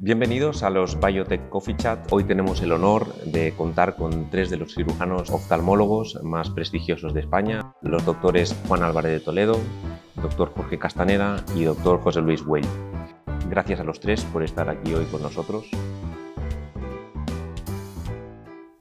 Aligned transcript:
Bienvenidos 0.00 0.62
a 0.62 0.70
los 0.70 1.00
Biotech 1.00 1.48
Coffee 1.48 1.76
Chat. 1.76 2.06
Hoy 2.12 2.22
tenemos 2.22 2.62
el 2.62 2.70
honor 2.70 3.12
de 3.24 3.52
contar 3.56 3.96
con 3.96 4.30
tres 4.30 4.48
de 4.48 4.56
los 4.56 4.72
cirujanos 4.76 5.28
oftalmólogos 5.28 6.22
más 6.22 6.50
prestigiosos 6.50 7.14
de 7.14 7.20
España, 7.22 7.72
los 7.82 8.04
doctores 8.04 8.54
Juan 8.68 8.84
Álvarez 8.84 9.10
de 9.10 9.18
Toledo, 9.18 9.58
doctor 10.22 10.52
Jorge 10.54 10.78
Castaneda 10.78 11.44
y 11.56 11.64
doctor 11.64 12.00
José 12.00 12.20
Luis 12.20 12.44
Güell. 12.44 12.64
Gracias 13.50 13.80
a 13.80 13.84
los 13.84 13.98
tres 13.98 14.22
por 14.26 14.44
estar 14.44 14.68
aquí 14.68 14.94
hoy 14.94 15.04
con 15.06 15.20
nosotros. 15.20 15.68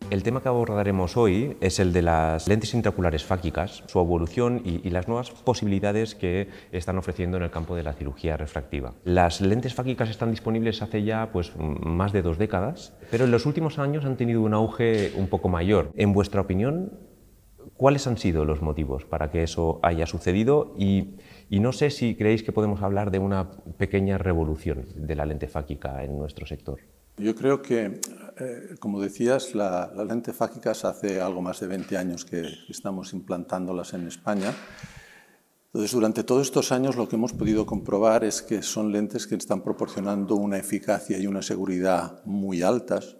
El 0.09 0.23
tema 0.23 0.41
que 0.41 0.47
abordaremos 0.47 1.17
hoy 1.17 1.57
es 1.59 1.79
el 1.79 1.91
de 1.91 2.01
las 2.01 2.47
lentes 2.47 2.73
intraoculares 2.73 3.25
fáquicas, 3.25 3.83
su 3.87 3.99
evolución 3.99 4.61
y, 4.63 4.89
las 4.89 5.09
nuevas 5.09 5.31
posibilidades 5.31 6.15
que 6.15 6.47
están 6.71 6.97
ofreciendo 6.97 7.35
en 7.35 7.43
el 7.43 7.51
campo 7.51 7.75
de 7.75 7.83
la 7.83 7.91
cirugía 7.91 8.37
refractiva. 8.37 8.93
Las 9.03 9.41
lentes 9.41 9.73
fáquicas 9.73 10.09
están 10.09 10.31
disponibles 10.31 10.81
hace 10.81 11.03
ya 11.03 11.29
pues, 11.33 11.51
más 11.57 12.13
de 12.13 12.21
dos 12.21 12.37
décadas, 12.37 12.93
pero 13.11 13.25
en 13.25 13.31
los 13.31 13.45
últimos 13.45 13.79
años 13.79 14.05
han 14.05 14.15
tenido 14.15 14.41
un 14.41 14.53
auge 14.53 15.11
un 15.17 15.27
poco 15.27 15.49
mayor. 15.49 15.91
En 15.95 16.13
vuestra 16.13 16.39
opinión, 16.39 16.93
¿cuáles 17.75 18.07
han 18.07 18.17
sido 18.17 18.45
los 18.45 18.61
motivos 18.61 19.03
para 19.03 19.29
que 19.29 19.43
eso 19.43 19.81
haya 19.83 20.05
sucedido? 20.05 20.73
Y, 20.77 21.17
y 21.49 21.59
no 21.59 21.73
sé 21.73 21.89
si 21.89 22.15
creéis 22.15 22.43
que 22.43 22.53
podemos 22.53 22.81
hablar 22.81 23.11
de 23.11 23.19
una 23.19 23.51
pequeña 23.77 24.17
revolución 24.17 24.85
de 24.95 25.15
la 25.15 25.25
lente 25.25 25.49
fáquica 25.49 26.01
en 26.05 26.17
nuestro 26.17 26.45
sector. 26.45 26.79
Yo 27.19 27.33
creo 27.33 27.63
que, 27.63 27.99
eh, 28.37 28.75
como 28.79 29.01
decías, 29.01 29.55
las 29.55 29.91
la 29.95 30.05
lentes 30.05 30.35
fáquicas 30.35 30.85
hace 30.85 31.19
algo 31.19 31.41
más 31.41 31.59
de 31.59 31.65
20 31.65 31.97
años 31.97 32.25
que 32.25 32.43
estamos 32.69 33.11
implantándolas 33.13 33.95
en 33.95 34.05
España. 34.05 34.53
Entonces, 35.65 35.91
durante 35.93 36.23
todos 36.23 36.43
estos 36.43 36.71
años 36.71 36.95
lo 36.95 37.09
que 37.09 37.15
hemos 37.15 37.33
podido 37.33 37.65
comprobar 37.65 38.23
es 38.23 38.43
que 38.43 38.61
son 38.61 38.91
lentes 38.91 39.25
que 39.25 39.33
están 39.33 39.63
proporcionando 39.63 40.35
una 40.35 40.59
eficacia 40.59 41.17
y 41.17 41.25
una 41.25 41.41
seguridad 41.41 42.23
muy 42.25 42.61
altas. 42.61 43.17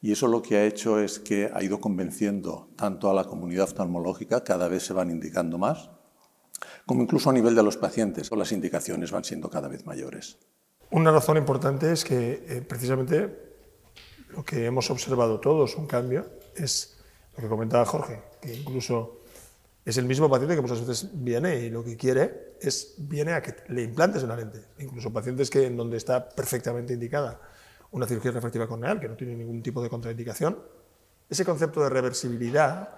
Y 0.00 0.12
eso 0.12 0.28
lo 0.28 0.40
que 0.40 0.58
ha 0.58 0.64
hecho 0.64 1.00
es 1.00 1.18
que 1.18 1.50
ha 1.52 1.64
ido 1.64 1.80
convenciendo 1.80 2.70
tanto 2.76 3.10
a 3.10 3.14
la 3.14 3.24
comunidad 3.24 3.64
oftalmológica, 3.64 4.44
cada 4.44 4.68
vez 4.68 4.84
se 4.84 4.92
van 4.92 5.10
indicando 5.10 5.58
más, 5.58 5.90
como 6.86 7.02
incluso 7.02 7.30
a 7.30 7.32
nivel 7.32 7.56
de 7.56 7.64
los 7.64 7.76
pacientes, 7.76 8.30
las 8.30 8.52
indicaciones 8.52 9.10
van 9.10 9.24
siendo 9.24 9.50
cada 9.50 9.66
vez 9.66 9.84
mayores. 9.84 10.38
Una 10.92 11.10
razón 11.10 11.38
importante 11.38 11.90
es 11.90 12.04
que 12.04 12.44
eh, 12.46 12.60
precisamente 12.60 13.34
lo 14.28 14.44
que 14.44 14.66
hemos 14.66 14.90
observado 14.90 15.40
todos, 15.40 15.74
un 15.76 15.86
cambio, 15.86 16.26
es 16.54 16.98
lo 17.34 17.42
que 17.42 17.48
comentaba 17.48 17.86
Jorge, 17.86 18.22
que 18.42 18.54
incluso 18.54 19.20
es 19.86 19.96
el 19.96 20.04
mismo 20.04 20.28
paciente 20.28 20.54
que 20.54 20.60
muchas 20.60 20.86
veces 20.86 21.08
viene 21.14 21.60
y 21.60 21.70
lo 21.70 21.82
que 21.82 21.96
quiere 21.96 22.56
es 22.60 22.94
viene 22.98 23.32
a 23.32 23.40
que 23.40 23.54
le 23.68 23.82
implantes 23.82 24.22
una 24.22 24.36
lente. 24.36 24.60
Incluso 24.80 25.10
pacientes 25.10 25.48
que 25.48 25.66
en 25.66 25.78
donde 25.78 25.96
está 25.96 26.28
perfectamente 26.28 26.92
indicada 26.92 27.40
una 27.92 28.06
cirugía 28.06 28.32
refractiva 28.32 28.66
corneal, 28.66 29.00
que 29.00 29.08
no 29.08 29.16
tiene 29.16 29.34
ningún 29.34 29.62
tipo 29.62 29.82
de 29.82 29.88
contraindicación, 29.88 30.58
ese 31.30 31.42
concepto 31.46 31.82
de 31.82 31.88
reversibilidad 31.88 32.90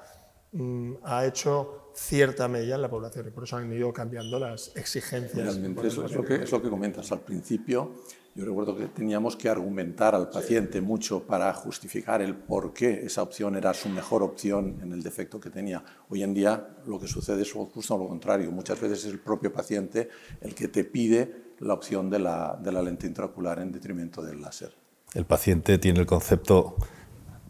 mm, 0.55 0.95
ha 1.05 1.27
hecho 1.27 1.85
cierta 1.95 2.49
mella 2.49 2.75
en 2.75 2.83
la 2.83 2.91
población 2.91 3.29
y 3.29 3.31
por 3.31 3.45
eso 3.45 3.57
han 3.57 3.73
ido 3.73 3.93
cambiando 3.93 4.39
las 4.39 4.73
exigencias. 4.77 5.47
Realmente 5.47 5.87
es, 5.87 5.97
lo 5.97 6.25
que, 6.25 6.35
es 6.43 6.51
lo 6.51 6.61
que 6.61 6.69
comentas 6.69 7.11
al 7.13 7.21
principio. 7.21 7.93
Yo 8.35 8.45
recuerdo 8.45 8.77
que 8.77 8.87
teníamos 8.87 9.37
que 9.37 9.49
argumentar 9.49 10.17
al 10.17 10.29
paciente 10.29 10.81
mucho 10.81 11.23
para 11.23 11.53
justificar 11.55 12.21
el 12.21 12.35
por 12.35 12.75
qué 12.75 13.07
esa 13.07 13.23
opción 13.23 13.55
era 13.55 13.73
su 13.75 13.89
mejor 13.89 14.25
opción 14.25 14.81
en 14.83 14.93
el 14.93 15.05
defecto 15.05 15.39
que 15.39 15.51
tenía. 15.51 15.85
Hoy 16.09 16.25
en 16.25 16.35
día 16.35 16.69
lo 16.85 16.99
que 16.99 17.07
sucede 17.07 17.43
es 17.43 17.53
justo 17.53 17.97
lo 17.97 18.09
contrario. 18.09 18.51
Muchas 18.51 18.81
veces 18.81 19.05
es 19.05 19.13
el 19.13 19.21
propio 19.21 19.53
paciente 19.53 20.09
el 20.41 20.53
que 20.53 20.67
te 20.67 20.83
pide 20.83 21.55
la 21.61 21.75
opción 21.75 22.11
de 22.11 22.19
la, 22.19 22.59
de 22.61 22.73
la 22.73 22.83
lente 22.83 23.07
intraocular 23.07 23.61
en 23.61 23.71
detrimento 23.71 24.21
del 24.21 24.43
láser. 24.43 24.75
El 25.15 25.27
paciente 25.27 25.79
tiene 25.79 26.01
el 26.01 26.07
concepto 26.07 26.75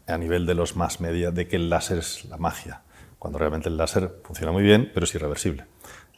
a 0.07 0.19
nivel 0.19 0.45
de 0.45 0.55
los 0.55 0.77
más 0.77 1.01
media 1.01 1.31
de 1.31 1.49
que 1.49 1.57
el 1.57 1.71
láser 1.71 2.01
es 2.01 2.27
la 2.27 2.37
magia 2.37 2.83
cuando 3.25 3.39
realmente 3.39 3.71
el 3.71 3.79
láser 3.79 4.21
funciona 4.23 4.53
muy 4.53 4.63
bien, 4.63 4.91
pero 4.93 5.05
es 5.05 5.15
irreversible. 5.15 5.65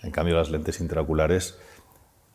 En 0.03 0.11
cambio, 0.11 0.35
las 0.35 0.51
lentes 0.51 0.81
intraoculares, 0.81 1.57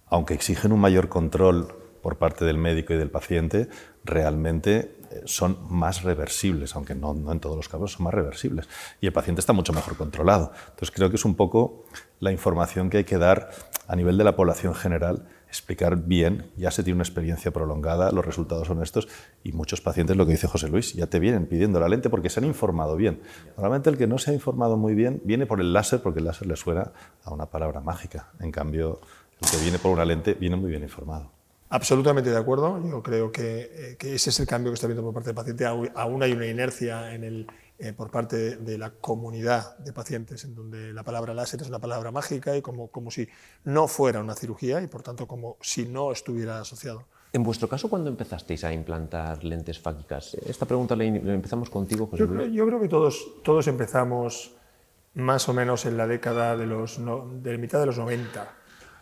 aunque 0.08 0.34
exigen 0.34 0.72
un 0.72 0.80
mayor 0.80 1.10
control 1.10 1.76
por 2.02 2.18
parte 2.18 2.46
del 2.46 2.58
médico 2.58 2.94
y 2.94 2.96
del 2.96 3.12
paciente, 3.12 3.68
realmente 4.06 4.96
eh, 5.12 5.24
son 5.26 5.58
más 5.70 6.04
reversibles, 6.04 6.74
aunque 6.74 6.96
no, 6.96 7.14
no, 7.14 7.34
en 7.34 7.42
todos 7.42 7.58
los 7.58 7.68
casos 7.68 7.92
son 7.92 8.06
más 8.06 8.14
reversibles. 8.14 8.70
Y 9.02 9.08
el 9.08 9.12
paciente 9.12 9.42
está 9.42 9.52
mucho 9.52 9.74
mejor 9.74 9.98
controlado. 9.98 10.54
Entonces 10.70 10.92
creo 10.92 11.10
que 11.10 11.18
es 11.18 11.26
un 11.26 11.36
poco 11.36 11.84
la 12.22 12.32
información 12.32 12.90
que 12.90 13.00
hay 13.00 13.04
que 13.04 13.18
dar 13.18 13.50
a 13.90 13.96
nivel 13.98 14.18
de 14.18 14.24
la 14.24 14.38
población 14.38 14.74
general 14.74 15.28
explicar 15.52 15.98
bien, 15.98 16.50
ya 16.56 16.72
se 16.72 16.82
tiene 16.82 16.96
una 16.96 17.04
experiencia 17.04 17.52
prolongada, 17.52 18.12
los 18.12 18.26
resultados 18.26 18.68
son 18.68 18.82
estos 18.82 19.10
y 19.44 19.52
muchos 19.52 19.82
pacientes, 19.82 20.16
lo 20.16 20.26
que 20.26 20.32
dice 20.32 20.48
José 20.48 20.70
Luis, 20.70 20.94
ya 20.94 21.08
te 21.08 21.20
vienen 21.20 21.46
pidiendo 21.46 21.80
la 21.80 21.90
lente 21.90 22.10
porque 22.10 22.30
se 22.30 22.40
han 22.40 22.46
informado 22.46 22.96
bien. 22.96 23.22
Normalmente 23.58 23.90
el 23.90 23.98
que 23.98 24.08
no 24.08 24.18
se 24.18 24.32
ha 24.32 24.34
informado 24.34 24.78
muy 24.78 24.96
bien 24.96 25.22
viene 25.26 25.46
por 25.46 25.60
el 25.60 25.74
láser 25.74 26.02
porque 26.02 26.20
el 26.20 26.26
láser 26.26 26.48
le 26.48 26.56
suena 26.56 26.94
a 27.26 27.34
una 27.34 27.48
palabra 27.48 27.82
mágica. 27.82 28.32
En 28.40 28.52
cambio, 28.52 29.02
el 29.42 29.50
que 29.52 29.58
viene 29.58 29.78
por 29.78 29.92
una 29.92 30.06
lente 30.06 30.36
viene 30.36 30.56
muy 30.56 30.70
bien 30.70 30.84
informado. 30.84 31.41
Absolutamente 31.72 32.30
de 32.30 32.38
acuerdo. 32.38 32.84
Yo 32.86 33.02
creo 33.02 33.32
que, 33.32 33.72
eh, 33.74 33.96
que 33.98 34.14
ese 34.14 34.30
es 34.30 34.40
el 34.42 34.46
cambio 34.46 34.72
que 34.72 34.76
está 34.76 34.88
viendo 34.88 35.04
por 35.04 35.14
parte 35.14 35.30
del 35.30 35.36
paciente. 35.36 35.66
Aún 35.66 36.22
hay 36.22 36.34
una 36.34 36.46
inercia 36.46 37.16
en 37.16 37.24
el, 37.24 37.48
eh, 37.80 37.94
por 37.94 38.12
parte 38.12 38.58
de 38.58 38.78
la 38.78 38.92
comunidad 38.92 39.78
de 39.78 39.94
pacientes, 39.94 40.44
en 40.44 40.54
donde 40.54 40.92
la 40.92 41.04
palabra 41.04 41.34
láser 41.34 41.62
es 41.62 41.70
una 41.70 41.80
palabra 41.80 42.12
mágica 42.12 42.58
y 42.58 42.62
como, 42.62 42.90
como 42.90 43.10
si 43.10 43.28
no 43.64 43.88
fuera 43.88 44.20
una 44.20 44.36
cirugía 44.36 44.82
y 44.82 44.88
por 44.88 45.02
tanto 45.02 45.26
como 45.26 45.56
si 45.62 45.86
no 45.86 46.12
estuviera 46.12 46.60
asociado. 46.60 47.06
En 47.32 47.42
vuestro 47.42 47.70
caso, 47.70 47.90
¿cuándo 47.90 48.10
empezasteis 48.10 48.66
a 48.66 48.74
implantar 48.74 49.42
lentes 49.44 49.80
fáquicas? 49.80 50.36
Esta 50.46 50.66
pregunta 50.66 50.98
la 50.98 51.06
empezamos 51.06 51.70
contigo, 51.70 52.06
José 52.06 52.20
yo, 52.20 52.30
creo, 52.30 52.48
yo 52.48 52.68
creo 52.68 52.82
que 52.82 52.90
todos, 52.90 53.26
todos 53.44 53.66
empezamos 53.68 54.58
más 55.14 55.48
o 55.48 55.54
menos 55.54 55.86
en 55.86 55.96
la 55.96 56.06
década 56.06 56.58
de, 56.58 56.66
los, 56.66 57.00
de 57.42 57.58
mitad 57.58 57.80
de 57.80 57.86
los 57.86 57.98
90. 57.98 58.61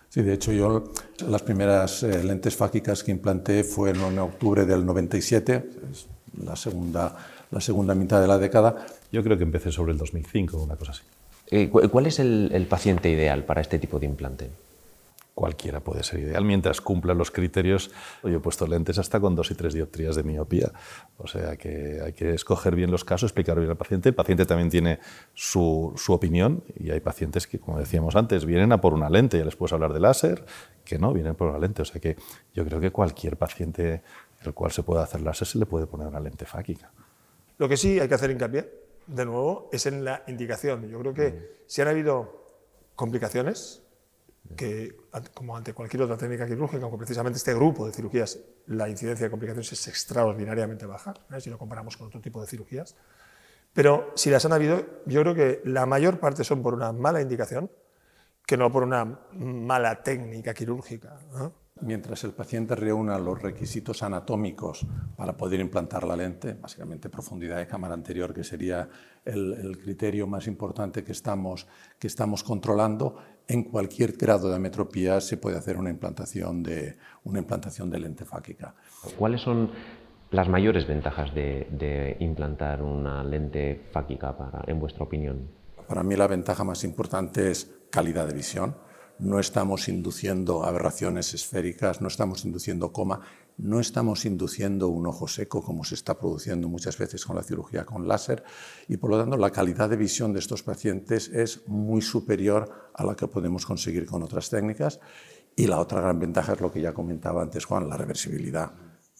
Sí, 0.09 0.21
de 0.23 0.33
hecho 0.33 0.51
yo 0.51 0.91
las 1.27 1.43
primeras 1.43 2.03
eh, 2.03 2.23
lentes 2.23 2.55
fáquicas 2.55 3.03
que 3.03 3.11
implanté 3.11 3.63
fueron 3.63 4.13
en 4.13 4.19
octubre 4.19 4.65
del 4.65 4.85
97, 4.85 5.69
la 6.43 6.55
segunda 6.55 7.15
la 7.51 7.61
segunda 7.61 7.95
mitad 7.95 8.21
de 8.21 8.27
la 8.27 8.37
década. 8.37 8.85
Yo 9.11 9.23
creo 9.23 9.37
que 9.37 9.43
empecé 9.43 9.71
sobre 9.71 9.91
el 9.93 9.97
2005, 9.97 10.57
una 10.57 10.75
cosa 10.75 10.91
así. 10.91 11.01
Eh, 11.51 11.69
¿Cuál 11.69 12.05
es 12.05 12.19
el, 12.19 12.65
paciente 12.69 13.09
ideal 13.09 13.43
para 13.43 13.61
este 13.61 13.79
tipo 13.79 13.99
de 13.99 14.05
implante? 14.05 14.49
Cualquiera 15.39 15.79
puede 15.79 16.03
ser 16.03 16.19
ideal 16.19 16.43
mientras 16.43 16.81
cumpla 16.81 17.13
los 17.13 17.31
criterios. 17.31 17.91
Yo 18.23 18.29
he 18.29 18.39
puesto 18.41 18.67
lentes 18.67 18.97
hasta 18.97 19.21
con 19.21 19.35
dos 19.35 19.49
y 19.51 19.55
tres 19.55 19.73
dioptrías 19.73 20.17
de 20.17 20.23
miopía. 20.23 20.73
O 21.17 21.27
sea 21.27 21.55
que 21.55 22.01
hay 22.03 22.11
que 22.11 22.33
escoger 22.33 22.75
bien 22.75 22.91
los 22.91 23.05
casos, 23.05 23.29
explicar 23.29 23.57
bien 23.57 23.69
al 23.69 23.77
paciente. 23.77 24.09
El 24.09 24.15
paciente 24.15 24.45
también 24.45 24.69
tiene 24.69 24.99
su, 25.33 25.93
su 25.95 26.11
opinión 26.11 26.61
y 26.77 26.91
hay 26.91 26.99
pacientes 26.99 27.47
que, 27.47 27.57
como 27.57 27.79
decíamos 27.79 28.17
antes, 28.17 28.43
vienen 28.43 28.73
a 28.73 28.81
por 28.81 28.93
una 28.93 29.09
lente. 29.09 29.37
Ya 29.37 29.45
les 29.45 29.55
puedes 29.55 29.71
hablar 29.71 29.93
de 29.93 30.01
láser, 30.01 30.43
que 30.83 30.99
no, 30.99 31.13
vienen 31.13 31.35
por 31.35 31.47
una 31.47 31.59
lente. 31.59 31.83
O 31.83 31.85
sea 31.85 32.01
que 32.01 32.17
yo 32.53 32.65
creo 32.65 32.81
que 32.81 32.91
cualquier 32.91 33.37
paciente 33.37 34.03
el 34.41 34.53
cual 34.53 34.73
se 34.73 34.83
pueda 34.83 35.03
hacer 35.03 35.21
láser 35.21 35.47
se 35.47 35.57
le 35.57 35.65
puede 35.65 35.87
poner 35.87 36.07
una 36.07 36.19
lente 36.19 36.45
fáquica. 36.45 36.91
Lo 37.57 37.69
que 37.69 37.77
sí 37.77 37.97
hay 37.97 38.09
que 38.09 38.15
hacer 38.15 38.29
hincapié, 38.29 38.69
de 39.07 39.23
nuevo, 39.23 39.69
es 39.71 39.85
en 39.85 40.03
la 40.03 40.21
indicación. 40.27 40.89
Yo 40.89 40.99
creo 40.99 41.13
que 41.13 41.29
mm. 41.29 41.43
si 41.65 41.81
han 41.81 41.87
habido 41.87 42.43
complicaciones, 42.95 43.83
que 44.55 44.97
como 45.33 45.55
ante 45.55 45.73
cualquier 45.73 46.03
otra 46.03 46.17
técnica 46.17 46.45
quirúrgica, 46.47 46.83
aunque 46.83 46.97
precisamente 46.97 47.37
este 47.37 47.53
grupo 47.53 47.85
de 47.85 47.93
cirugías, 47.93 48.39
la 48.67 48.89
incidencia 48.89 49.25
de 49.25 49.29
complicaciones 49.29 49.71
es 49.71 49.87
extraordinariamente 49.87 50.85
baja, 50.85 51.13
¿eh? 51.31 51.39
si 51.39 51.49
lo 51.49 51.57
comparamos 51.57 51.97
con 51.97 52.07
otro 52.07 52.21
tipo 52.21 52.41
de 52.41 52.47
cirugías, 52.47 52.95
pero 53.73 54.11
si 54.15 54.29
las 54.29 54.45
han 54.45 54.53
habido, 54.53 54.83
yo 55.05 55.21
creo 55.21 55.35
que 55.35 55.61
la 55.65 55.85
mayor 55.85 56.19
parte 56.19 56.43
son 56.43 56.63
por 56.63 56.73
una 56.73 56.91
mala 56.91 57.21
indicación 57.21 57.69
que 58.45 58.57
no 58.57 58.71
por 58.71 58.83
una 58.83 59.19
mala 59.33 60.01
técnica 60.01 60.55
quirúrgica. 60.55 61.19
Mientras 61.81 62.23
el 62.25 62.31
paciente 62.31 62.75
reúna 62.75 63.17
los 63.17 63.41
requisitos 63.41 64.03
anatómicos 64.03 64.85
para 65.15 65.37
poder 65.37 65.59
implantar 65.61 66.03
la 66.03 66.15
lente, 66.15 66.53
básicamente 66.53 67.09
profundidad 67.09 67.57
de 67.57 67.67
cámara 67.67 67.93
anterior, 67.93 68.33
que 68.33 68.43
sería 68.43 68.89
el, 69.23 69.77
criterio 69.81 70.27
más 70.27 70.47
importante 70.47 71.03
que 71.03 71.13
estamos, 71.13 71.67
que 71.97 72.07
estamos 72.07 72.43
controlando, 72.43 73.15
en 73.47 73.63
cualquier 73.63 74.13
grado 74.13 74.49
de 74.49 74.57
ametropía 74.57 75.21
se 75.21 75.37
puede 75.37 75.57
hacer 75.57 75.77
una 75.77 75.89
implantación 75.89 76.61
de, 76.63 76.97
una 77.23 77.39
implantación 77.39 77.89
de 77.89 77.99
lente 77.99 78.25
fáquica. 78.25 78.75
¿Cuáles 79.17 79.41
son 79.41 79.71
las 80.31 80.49
mayores 80.49 80.85
ventajas 80.85 81.33
de, 81.33 81.67
de 81.71 82.17
implantar 82.19 82.81
una 82.83 83.23
lente 83.23 83.87
fáquica 83.91 84.37
para, 84.37 84.63
en 84.67 84.79
vuestra 84.79 85.03
opinión? 85.03 85.47
Para 85.87 86.03
mí 86.03 86.15
la 86.15 86.27
ventaja 86.27 86.63
más 86.63 86.83
importante 86.83 87.49
es 87.49 87.79
calidad 87.89 88.27
de 88.27 88.33
visión 88.33 88.88
no 89.19 89.39
estamos 89.39 89.87
induciendo 89.89 90.63
aberraciones 90.63 91.33
esféricas, 91.33 92.01
no 92.01 92.07
estamos 92.07 92.45
induciendo 92.45 92.93
coma, 92.93 93.21
no 93.57 93.81
estamos 93.81 94.23
induciendo 94.23 94.87
un 94.87 95.05
ojo 95.07 95.27
seco 95.27 95.61
como 95.61 95.83
se 95.83 95.95
está 95.95 96.17
produciendo 96.17 96.69
muchas 96.69 96.97
veces 96.97 97.25
con 97.25 97.35
la 97.35 97.43
cirugía 97.43 97.85
con 97.85 98.07
láser 98.07 98.43
y 98.87 98.95
por 98.97 99.09
lo 99.09 99.19
tanto 99.19 99.35
la 99.35 99.51
calidad 99.51 99.89
de 99.89 99.97
visión 99.97 100.31
de 100.31 100.39
estos 100.39 100.63
pacientes 100.63 101.27
es 101.27 101.67
muy 101.67 102.01
superior 102.01 102.91
a 102.93 103.03
la 103.03 103.15
que 103.15 103.27
podemos 103.27 103.65
conseguir 103.65 104.05
con 104.05 104.23
otras 104.23 104.49
técnicas 104.49 105.01
y 105.55 105.67
la 105.67 105.79
otra 105.79 105.99
gran 105.99 106.19
ventaja 106.19 106.53
es 106.53 106.61
lo 106.61 106.71
que 106.71 106.79
ya 106.79 106.93
comentaba 106.93 107.41
antes 107.41 107.65
Juan, 107.65 107.89
la 107.89 107.97
reversibilidad. 107.97 108.71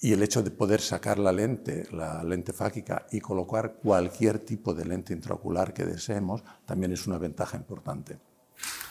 y 0.02 0.14
el 0.14 0.24
hecho 0.24 0.42
de 0.42 0.52
poder 0.52 0.80
sacar 0.80 1.20
la 1.20 1.34
lente, 1.34 1.86
la 1.92 2.24
lente 2.24 2.54
fáquica, 2.54 3.06
y 3.12 3.20
colocar 3.20 3.80
cualquier 3.84 4.40
tipo 4.40 4.74
de 4.74 4.86
lente 4.86 5.12
intraocular 5.12 5.74
que 5.74 5.84
deseemos, 5.84 6.42
también 6.66 6.94
es 6.94 7.06
una 7.06 7.18
ventaja 7.18 7.58
importante. 7.58 8.18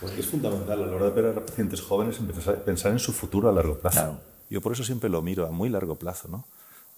Pues 0.00 0.12
es 0.18 0.26
fundamental 0.26 0.82
a 0.82 0.86
la 0.86 0.96
hora 0.96 1.04
de 1.06 1.10
operar 1.10 1.38
a 1.38 1.44
pacientes 1.44 1.80
jóvenes 1.80 2.18
pensar 2.64 2.92
en 2.92 2.98
su 2.98 3.12
futuro 3.12 3.48
a 3.48 3.52
largo 3.52 3.78
plazo. 3.78 4.20
Yo 4.48 4.60
por 4.60 4.72
eso 4.72 4.84
siempre 4.84 5.10
lo 5.10 5.20
miro 5.22 5.46
a 5.46 5.50
muy 5.50 5.68
largo 5.68 5.96
plazo, 5.96 6.28
¿no? 6.28 6.46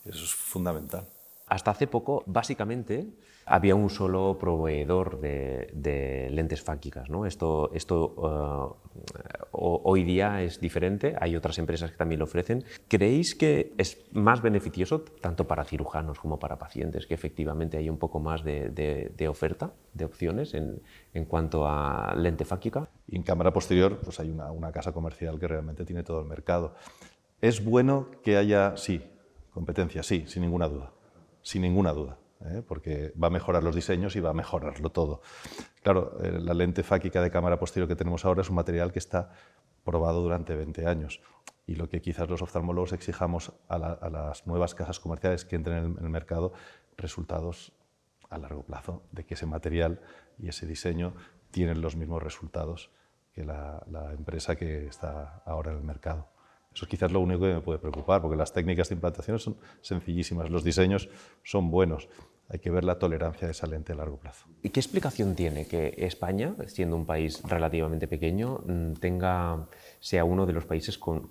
Eso 0.05 0.25
es 0.25 0.35
fundamental. 0.35 1.07
Hasta 1.51 1.73
hace 1.73 1.89
poco, 1.89 2.23
básicamente, 2.27 3.09
había 3.45 3.75
un 3.75 3.91
solo 3.91 4.39
proveedor 4.39 5.21
de, 5.21 6.29
lentes 6.31 6.63
fáquicas. 6.63 7.11
¿no? 7.11 7.27
Esto, 7.27 7.73
eh, 7.75 7.81
hoy 9.51 10.05
día 10.05 10.43
es 10.43 10.61
diferente, 10.61 11.17
hay 11.21 11.35
otras 11.35 11.59
empresas 11.59 11.91
que 11.91 11.97
también 11.97 12.21
lo 12.21 12.27
ofrecen. 12.27 12.63
¿Creéis 12.87 13.35
que 13.35 13.73
es 13.79 13.99
más 14.13 14.43
beneficioso, 14.43 15.01
tanto 15.21 15.49
para 15.49 15.65
cirujanos 15.65 16.21
como 16.21 16.39
para 16.39 16.57
pacientes, 16.57 17.09
que 17.09 17.15
efectivamente 17.15 17.77
hay 17.77 17.91
un 17.91 17.99
poco 17.99 18.21
más 18.21 18.45
de, 18.45 19.27
oferta, 19.29 19.73
de 19.93 20.05
opciones 20.05 20.55
en, 20.55 21.25
cuanto 21.27 21.67
a 21.67 22.15
lente 22.17 22.45
fáquica? 22.45 22.89
En 23.11 23.25
cámara 23.25 23.53
posterior 23.53 23.99
pues 23.99 24.21
hay 24.21 24.31
una, 24.31 24.53
una 24.53 24.71
casa 24.71 24.93
comercial 24.93 25.41
que 25.41 25.49
realmente 25.49 25.85
tiene 25.85 26.05
todo 26.05 26.21
el 26.21 26.29
mercado. 26.29 26.77
Es 27.41 27.65
bueno 27.65 28.07
que 28.23 28.37
haya, 28.37 28.77
sí, 28.77 29.03
competencia, 29.53 30.05
sí, 30.05 30.23
sin 30.29 30.43
ninguna 30.43 30.69
duda 30.69 30.93
sin 31.43 31.63
ninguna 31.63 31.93
duda, 31.93 32.19
¿eh? 32.45 32.63
porque 32.67 33.13
va 33.23 33.29
a 33.29 33.31
mejorar 33.31 33.63
los 33.63 33.75
diseños 33.75 34.17
y 34.17 34.21
va 34.21 34.31
a 34.31 34.35
mejorarlo 34.35 34.91
todo. 34.91 35.23
Claro, 35.83 36.19
eh, 36.23 36.39
la 36.41 36.55
lente 36.55 36.83
fáquica 36.83 37.23
de 37.23 37.31
cámara 37.31 37.59
posterior 37.59 37.89
que 37.89 37.97
tenemos 37.97 38.25
ahora 38.25 38.43
es 38.43 38.51
un 38.51 38.57
material 38.57 38.93
que 38.93 38.99
está 38.99 39.31
probado 39.85 40.23
durante 40.23 40.55
20 40.55 40.87
años 40.87 41.21
y 41.67 41.77
lo 41.77 41.89
que 41.89 42.03
quizás 42.03 42.29
los 42.29 42.43
oftalmólogos 42.43 42.93
exijamos 42.93 43.53
a, 43.69 43.79
las 43.79 44.47
nuevas 44.47 44.75
casas 44.75 45.01
comerciales 45.01 45.45
que 45.45 45.57
entren 45.57 45.97
en 45.99 46.05
el, 46.05 46.11
mercado, 46.11 46.53
resultados 46.97 47.73
a 48.29 48.39
largo 48.39 48.63
plazo 48.63 49.05
de 49.13 49.25
que 49.25 49.35
ese 49.35 49.47
material 49.47 50.01
y 50.39 50.49
ese 50.49 50.67
diseño 50.67 51.15
tienen 51.51 51.81
los 51.81 51.97
mismos 51.97 52.23
resultados 52.23 52.91
que 53.33 53.45
la 53.45 54.13
empresa 54.17 54.57
que 54.57 54.87
está 54.87 55.43
ahora 55.47 55.71
en 55.71 55.79
el 55.79 55.85
mercado. 55.85 56.30
Eso 56.73 56.85
es 56.85 56.89
quizás 56.89 57.11
lo 57.11 57.21
único 57.21 57.41
que 57.41 57.55
me 57.55 57.61
puede 57.61 57.79
preocupar, 57.79 58.23
porque 58.23 58.37
las 58.37 58.53
técnicas 58.53 58.89
de 58.89 58.95
implantación 58.95 59.39
son 59.39 59.57
sencillísimas, 59.81 60.51
los 60.51 60.63
diseños 60.63 61.09
son 61.43 61.71
buenos 61.71 62.09
hay 62.51 62.59
que 62.59 62.71
ver 62.71 62.85
la 62.85 62.99
tolerancia 62.99 63.47
de 63.47 63.53
esa 63.53 63.67
lente 63.67 63.93
a 63.93 63.97
largo 63.97 64.17
plazo. 64.17 64.47
¿Y 64.63 64.71
qué 64.71 64.81
explicación 64.81 65.37
tiene 65.37 65.67
que 65.67 65.95
España, 65.99 66.55
siendo 66.67 66.97
un 66.97 67.07
país 67.07 67.43
relativamente 67.49 68.09
pequeño, 68.09 68.61
mm, 68.67 68.95
tenga, 68.95 69.69
sea 70.01 70.25
uno 70.25 70.47
de 70.47 70.53
los 70.53 70.67
países 70.67 70.99
con, 70.99 71.29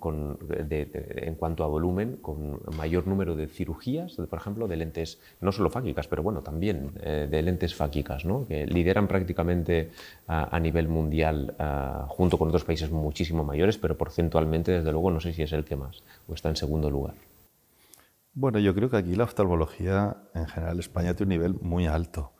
en 0.58 1.34
cuanto 1.34 1.64
a 1.64 1.66
volumen 1.66 2.16
con 2.22 2.60
mayor 2.76 3.06
número 3.06 3.36
de 3.36 3.48
cirugías, 3.48 4.14
por 4.14 4.38
ejemplo, 4.38 4.66
de 4.66 4.76
lentes, 4.76 5.20
no 5.40 5.52
solo 5.52 5.68
fáquicas, 5.68 6.08
pero 6.08 6.22
bueno, 6.22 6.42
también 6.42 6.92
eh, 7.02 7.28
de 7.30 7.42
lentes 7.42 7.74
fáquicas, 7.74 8.24
¿no? 8.24 8.46
que 8.46 8.66
lideran 8.66 9.06
prácticamente 9.06 9.90
a, 10.26 10.58
nivel 10.60 10.88
mundial 10.88 11.54
junto 12.08 12.38
con 12.38 12.48
otros 12.48 12.64
países 12.64 12.90
muchísimo 12.90 13.44
mayores, 13.44 13.78
pero 13.78 13.96
porcentualmente, 13.96 14.72
desde 14.72 14.92
luego, 14.92 15.10
no 15.10 15.20
sé 15.20 15.32
si 15.32 15.42
es 15.42 15.52
el 15.52 15.64
que 15.64 15.76
más 15.76 16.02
o 16.28 16.34
está 16.34 16.48
en 16.48 16.56
segundo 16.56 16.90
lugar? 16.90 17.14
Bueno, 18.32 18.58
yo 18.58 18.74
creo 18.74 18.88
que 18.88 18.96
aquí 18.96 19.14
la 19.14 19.24
oftalmología 19.24 20.16
en 20.34 20.46
general 20.46 20.78
España 20.78 21.14
tiene 21.14 21.34
un 21.34 21.40
nivel 21.40 21.54
muy 21.60 21.86
alto. 21.86 22.32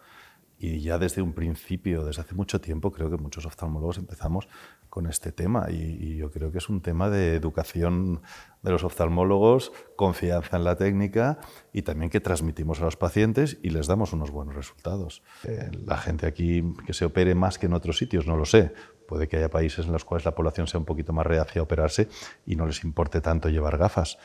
Y 0.62 0.81
ya 0.81 0.98
desde 0.98 1.22
un 1.22 1.32
principio, 1.32 2.04
desde 2.04 2.20
hace 2.20 2.34
mucho 2.34 2.60
tiempo, 2.60 2.92
creo 2.92 3.10
que 3.10 3.16
muchos 3.16 3.46
oftalmólogos 3.46 3.96
empezamos 3.96 4.46
con 4.90 5.06
este 5.06 5.32
tema. 5.32 5.70
Y, 5.70 6.16
yo 6.16 6.31
creo 6.31 6.52
que 6.52 6.58
es 6.58 6.69
un 6.69 6.82
tema 6.82 7.08
de 7.08 7.34
educación 7.34 8.20
de 8.62 8.70
los 8.70 8.84
oftalmólogos, 8.84 9.72
confianza 9.96 10.58
en 10.58 10.64
la 10.64 10.76
técnica 10.76 11.38
y 11.72 11.81
también 11.81 12.10
que 12.10 12.20
transmitimos 12.20 12.78
a 12.82 12.84
los 12.84 12.98
pacientes 12.98 13.58
y 13.62 13.70
les 13.70 13.86
damos 13.86 14.12
unos 14.12 14.31
buenos 14.31 14.54
resultados. 14.54 15.22
Eh, 15.44 15.70
la 15.86 15.96
gente 15.96 16.26
aquí 16.26 16.62
que 16.84 16.93
se 16.93 17.06
opere 17.06 17.34
más 17.34 17.58
que 17.58 17.64
en 17.64 17.72
otros 17.72 17.96
sitios, 17.96 18.26
no 18.26 18.36
lo 18.36 18.44
sé. 18.44 18.75
Puede 19.08 19.28
que 19.28 19.38
haya 19.38 19.48
países 19.48 19.86
en 19.86 19.93
los 19.93 20.04
cuales 20.04 20.26
la 20.26 20.34
población 20.34 20.66
sea 20.66 20.78
un 20.78 20.84
poquito 20.84 21.14
más 21.14 21.26
reacia 21.26 21.60
a 21.60 21.64
operarse 21.64 22.08
y 22.44 22.54
no 22.56 22.66
les 22.66 22.84
importe 22.84 23.22
tanto 23.22 23.48
llevar 23.48 23.78
gafas. 23.78 24.19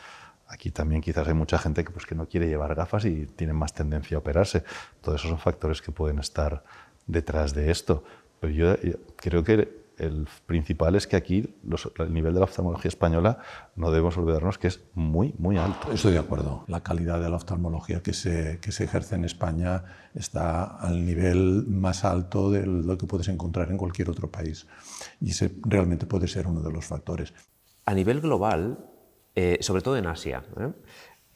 Aquí 0.47 0.71
también 0.71 1.01
quizás 1.01 1.27
hay 1.27 1.33
mucha 1.33 1.57
gente 1.57 1.83
que, 1.83 1.91
pues, 1.91 2.05
que 2.05 2.15
no 2.15 2.27
quiere 2.27 2.47
llevar 2.47 2.75
gafas 2.75 3.05
y 3.05 3.25
tiene 3.25 3.53
más 3.53 3.73
tendencia 3.73 4.17
a 4.17 4.19
operarse. 4.19 4.63
Todos 5.01 5.21
esos 5.21 5.29
son 5.29 5.39
factores 5.39 5.81
que 5.81 5.91
pueden 5.91 6.19
estar 6.19 6.63
detrás 7.07 7.53
de 7.53 7.71
esto. 7.71 8.03
Pero 8.39 8.53
yo 8.53 8.75
creo 9.15 9.43
que 9.43 9.85
el 9.97 10.27
principal 10.45 10.95
es 10.95 11.07
que 11.07 11.15
aquí 11.15 11.55
el 11.99 12.13
nivel 12.13 12.33
de 12.33 12.39
la 12.39 12.45
oftalmología 12.45 12.89
española 12.89 13.39
no 13.75 13.91
debemos 13.91 14.17
olvidarnos 14.17 14.57
que 14.57 14.67
es 14.67 14.81
muy, 14.93 15.33
muy 15.37 15.57
alto. 15.57 15.91
Estoy 15.91 16.13
de 16.13 16.19
acuerdo. 16.19 16.63
La 16.67 16.81
calidad 16.81 17.19
de 17.19 17.29
la 17.29 17.37
oftalmología 17.37 18.01
que 18.01 18.13
se, 18.13 18.59
que 18.59 18.71
se 18.71 18.83
ejerce 18.83 19.15
en 19.15 19.25
España 19.25 19.83
está 20.13 20.63
al 20.63 21.05
nivel 21.05 21.65
más 21.67 22.03
alto 22.03 22.51
de 22.51 22.65
lo 22.65 22.97
que 22.97 23.07
puedes 23.07 23.27
encontrar 23.29 23.71
en 23.71 23.77
cualquier 23.77 24.09
otro 24.09 24.29
país. 24.29 24.67
Y 25.19 25.31
ese 25.31 25.55
realmente 25.63 26.05
puede 26.05 26.27
ser 26.27 26.47
uno 26.47 26.61
de 26.61 26.71
los 26.71 26.85
factores. 26.85 27.33
A 27.85 27.93
nivel 27.93 28.21
global, 28.21 28.89
eh, 29.35 29.57
sobre 29.59 29.81
todo 29.81 29.97
en 29.97 30.07
Asia. 30.07 30.43
¿eh? 30.57 30.71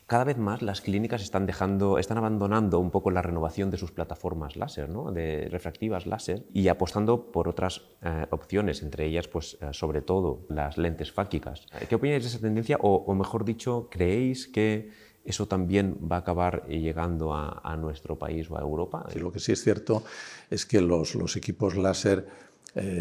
Cada 0.07 0.23
vez 0.23 0.37
más 0.37 0.61
las 0.61 0.79
clínicas 0.79 1.21
están, 1.21 1.45
dejando, 1.45 1.99
están 1.99 2.17
abandonando 2.17 2.79
un 2.79 2.91
poco 2.91 3.11
la 3.11 3.21
renovación 3.21 3.69
de 3.69 3.77
sus 3.77 3.91
plataformas 3.91 4.55
láser, 4.55 4.89
¿no? 4.89 5.11
de 5.11 5.49
refractivas 5.51 6.07
láser, 6.07 6.45
y 6.53 6.69
apostando 6.69 7.31
por 7.31 7.49
otras 7.49 7.81
eh, 8.01 8.25
opciones, 8.31 8.81
entre 8.81 9.05
ellas, 9.05 9.27
pues, 9.27 9.57
sobre 9.71 10.01
todo, 10.01 10.45
las 10.49 10.77
lentes 10.77 11.11
fáquicas. 11.11 11.67
¿Qué 11.89 11.95
opináis 11.95 12.23
de 12.23 12.29
esa 12.29 12.39
tendencia? 12.39 12.77
O, 12.81 13.13
mejor 13.13 13.43
dicho, 13.43 13.87
¿creéis 13.91 14.47
que 14.47 14.89
eso 15.25 15.47
también 15.47 15.97
va 16.11 16.15
a 16.15 16.19
acabar 16.19 16.65
llegando 16.67 17.35
a, 17.35 17.75
nuestro 17.77 18.17
país 18.17 18.49
o 18.49 18.57
a 18.57 18.61
Europa? 18.61 19.05
lo 19.13 19.31
que 19.31 19.39
sí 19.39 19.51
es 19.51 19.61
cierto 19.61 20.03
es 20.49 20.65
que 20.65 20.81
los 20.81 21.35
equipos 21.35 21.75
láser 21.75 22.25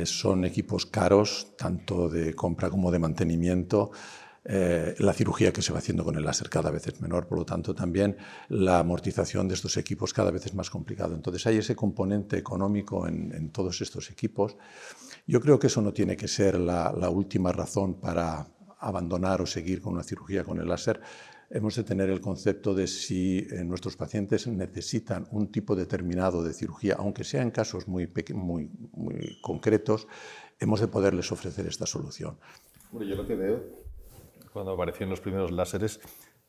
son 0.05 0.45
equipos 0.45 0.85
caros, 0.85 1.55
tanto 1.57 2.09
de 2.11 2.35
compra 2.35 2.69
como 2.69 2.91
de 2.91 2.99
mantenimiento. 2.99 3.93
Eh, 4.51 4.95
la 5.01 5.13
cirugía 5.13 5.53
que 5.53 5.61
se 5.61 5.75
va 5.75 5.79
haciendo 5.79 6.03
con 6.07 6.17
el 6.17 6.25
láser 6.25 6.49
cada 6.49 6.71
vez 6.71 6.87
es 6.87 7.03
menor, 7.03 7.27
por 7.27 7.37
lo 7.37 7.45
tanto 7.45 7.75
también 7.75 8.17
la 8.49 8.79
amortización 8.79 9.47
de 9.47 9.53
estos 9.53 9.77
equipos 9.77 10.15
cada 10.15 10.31
vez 10.31 10.47
es 10.47 10.55
más 10.55 10.71
complicado. 10.71 11.15
Entonces 11.15 11.47
hay 11.47 11.59
ese 11.59 11.77
componente 11.77 12.39
económico 12.39 13.07
en, 13.07 13.51
todos 13.51 13.83
estos 13.83 14.11
equipos. 14.11 14.57
Yo 15.27 15.43
creo 15.43 15.59
que 15.59 15.67
eso 15.67 15.83
no 15.83 15.93
tiene 15.93 16.17
que 16.17 16.29
ser 16.29 16.59
la, 16.59 17.11
última 17.11 17.53
razón 17.53 18.01
para 18.01 18.47
abandonar 18.81 19.43
o 19.43 19.47
seguir 19.47 19.83
con 19.83 19.93
una 19.93 20.03
cirugía 20.03 20.45
con 20.45 20.59
el 20.59 20.67
láser. 20.67 20.99
Hemos 21.51 21.77
de 21.77 21.85
tener 21.85 22.09
el 22.09 22.23
concepto 22.23 22.75
de 22.75 22.87
si 22.87 23.47
eh, 23.51 23.65
nuestros 23.65 23.97
pacientes 23.97 24.47
necesitan 24.47 25.29
un 25.31 25.53
tipo 25.53 25.77
determinado 25.77 26.43
de 26.43 26.55
cirugía, 26.55 26.97
aunque 26.99 27.25
sea 27.25 27.43
en 27.43 27.51
casos 27.51 27.87
muy, 27.87 28.11
muy, 28.35 28.71
muy 28.93 29.39
concretos, 29.43 30.09
hemos 30.59 30.81
de 30.81 30.89
poderles 30.89 31.33
ofrecer 31.33 31.67
esta 31.67 31.85
solución. 31.85 32.39
Bueno, 32.93 33.07
yo 33.11 33.17
lo 33.17 33.27
que 33.27 33.35
veo 33.35 33.88
cuando 34.51 34.73
aparecieron 34.73 35.11
los 35.11 35.21
primeros 35.21 35.51
láseres, 35.51 36.01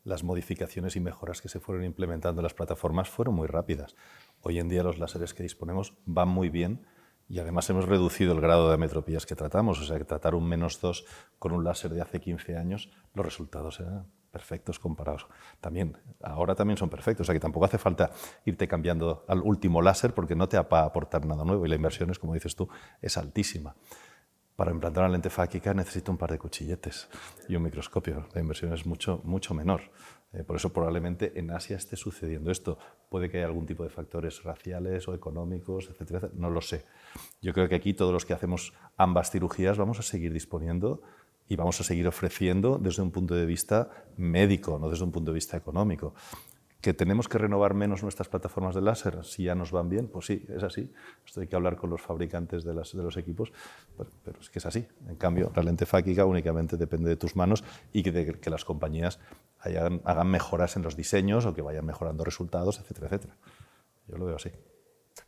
las 0.03 0.23
modificaciones 0.23 0.95
y 0.95 0.99
mejoras 0.99 1.41
que 1.41 1.49
se 1.49 1.59
fueron 1.59 1.83
implementando 1.83 2.41
en 2.41 2.43
las 2.43 2.53
plataformas 2.53 3.09
fueron 3.09 3.35
muy 3.35 3.47
rápidas. 3.47 3.95
Hoy 4.41 4.59
en 4.59 4.69
día 4.69 4.83
los 4.83 4.97
láseres 4.97 5.33
que 5.33 5.43
disponemos 5.43 5.93
van 6.05 6.29
muy 6.29 6.49
bien 6.49 6.85
y 7.27 7.39
además 7.39 7.69
hemos 7.69 7.85
reducido 7.85 8.33
el 8.33 8.41
grado 8.41 8.67
de 8.69 8.73
ametropías 8.73 9.25
que 9.25 9.35
tratamos. 9.35 9.79
O 9.79 9.83
sea, 9.83 9.97
que 9.97 10.05
tratar 10.05 10.33
un 10.35 10.47
menos 10.47 10.81
2 10.81 11.05
con 11.37 11.51
un 11.51 11.63
láser 11.63 11.91
de 11.93 12.01
hace 12.01 12.19
15 12.19 12.57
años, 12.57 12.89
los 13.13 13.25
resultados 13.25 13.79
eran 13.79 14.07
perfectos 14.31 14.79
comparados. 14.79 15.27
También, 15.59 15.97
ahora 16.23 16.55
también 16.55 16.77
son 16.77 16.89
perfectos. 16.89 17.25
O 17.25 17.27
sea, 17.27 17.33
que 17.33 17.39
tampoco 17.39 17.65
hace 17.65 17.77
falta 17.77 18.11
irte 18.45 18.67
cambiando 18.67 19.25
al 19.27 19.41
último 19.41 19.81
láser 19.81 20.13
porque 20.13 20.35
no 20.35 20.49
te 20.49 20.57
va 20.57 20.79
a 20.79 20.85
aportar 20.85 21.25
nada 21.25 21.43
nuevo 21.43 21.65
y 21.65 21.69
la 21.69 21.75
inversión 21.75 22.09
es, 22.09 22.17
como 22.17 22.33
dices 22.33 22.55
tú, 22.55 22.67
es 23.01 23.17
altísima 23.17 23.75
para 24.59 24.71
implantar 24.71 25.05
una 25.05 25.13
lente 25.13 25.29
fáquica 25.29 25.73
necesito 25.73 26.11
un 26.11 26.17
par 26.17 26.31
de 26.31 26.37
cuchilletes 26.37 27.07
y 27.47 27.55
un 27.55 27.63
microscopio. 27.63 28.27
La 28.33 28.41
inversión 28.41 28.73
es 28.73 28.85
mucho, 28.85 29.21
mucho 29.23 29.53
menor. 29.53 29.79
Eh, 30.33 30.43
por 30.43 30.57
eso 30.57 30.73
probablemente 30.73 31.39
en 31.39 31.49
Asia 31.51 31.77
esté 31.77 31.95
sucediendo 31.95 32.51
esto. 32.51 32.77
Puede 33.07 33.29
que 33.29 33.37
haya 33.37 33.45
algún 33.45 33.65
tipo 33.65 33.85
de 33.85 33.89
factores 33.89 34.43
raciales 34.43 35.07
o 35.07 35.13
económicos, 35.13 35.89
etcétera, 35.89 36.29
no 36.33 36.49
lo 36.49 36.59
sé. 36.59 36.83
Yo 37.41 37.53
creo 37.53 37.69
que 37.69 37.75
aquí 37.75 37.93
todos 37.93 38.11
los 38.11 38.25
que 38.25 38.33
hacemos 38.33 38.73
ambas 38.97 39.31
cirugías 39.31 39.77
vamos 39.77 39.97
a 39.99 40.01
seguir 40.01 40.33
disponiendo 40.33 41.03
y 41.47 41.55
vamos 41.55 41.79
a 41.79 41.85
seguir 41.85 42.05
ofreciendo 42.05 42.79
desde 42.79 43.01
un 43.01 43.11
punto 43.11 43.35
de 43.35 43.45
vista 43.45 43.89
médico, 44.17 44.77
no 44.77 44.89
desde 44.89 45.05
un 45.05 45.13
punto 45.13 45.31
de 45.31 45.35
vista 45.35 45.55
económico. 45.55 46.13
¿Que 46.81 46.93
tenemos 46.93 47.27
que 47.27 47.37
renovar 47.37 47.73
menos 47.73 48.03
nuestras 48.03 48.29
plataformas 48.29 48.73
de 48.73 48.81
láser 48.81 49.25
si 49.25 49.43
ya 49.43 49.53
nos 49.53 49.71
van 49.71 49.89
bien? 49.89 50.07
Pues 50.07 50.27
sí, 50.27 50.45
es 50.47 50.63
así. 50.63 50.93
Esto 51.25 51.41
hay 51.41 51.47
que 51.47 51.55
hablar 51.57 51.75
con 51.75 51.89
los 51.89 52.01
fabricantes 52.01 52.63
de, 52.63 52.73
de 52.73 53.03
los 53.03 53.17
equipos, 53.17 53.51
pero, 54.23 54.39
es 54.39 54.49
que 54.49 54.59
es 54.59 54.65
así. 54.65 54.87
En 55.07 55.17
cambio, 55.17 55.51
la 55.55 55.63
lente 55.63 55.85
fáquica 55.85 56.23
únicamente 56.23 56.77
depende 56.77 57.09
de 57.09 57.17
tus 57.17 57.35
manos 57.35 57.65
y 57.91 58.01
que, 58.01 58.13
de, 58.13 58.39
que 58.39 58.49
las 58.49 58.63
compañías 58.63 59.19
hagan 59.59 60.27
mejoras 60.29 60.77
en 60.77 60.83
los 60.83 60.95
diseños 60.95 61.45
o 61.45 61.53
que 61.53 61.61
vayan 61.61 61.85
mejorando 61.85 62.23
resultados, 62.23 62.79
etcétera, 62.79 63.07
etcétera. 63.07 63.35
Yo 64.07 64.17
lo 64.17 64.25
veo 64.25 64.37
así. 64.37 64.51